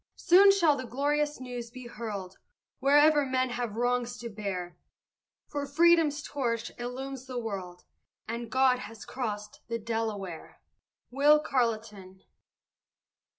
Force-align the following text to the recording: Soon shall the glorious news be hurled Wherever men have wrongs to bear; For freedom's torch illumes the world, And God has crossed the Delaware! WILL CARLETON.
Soon 0.17 0.51
shall 0.51 0.75
the 0.75 0.87
glorious 0.87 1.39
news 1.39 1.69
be 1.69 1.85
hurled 1.85 2.39
Wherever 2.79 3.23
men 3.23 3.51
have 3.51 3.75
wrongs 3.75 4.17
to 4.17 4.29
bear; 4.29 4.75
For 5.45 5.67
freedom's 5.67 6.23
torch 6.23 6.71
illumes 6.79 7.27
the 7.27 7.37
world, 7.37 7.83
And 8.27 8.49
God 8.49 8.79
has 8.79 9.05
crossed 9.05 9.59
the 9.67 9.77
Delaware! 9.77 10.59
WILL 11.11 11.41
CARLETON. 11.41 12.23